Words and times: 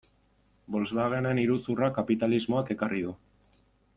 Volkswagenen 0.75 1.41
iruzurra 1.41 1.91
kapitalismoak 1.99 2.75
ekarri 2.77 3.03
du. 3.09 3.13